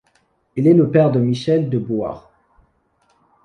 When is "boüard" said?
1.77-2.31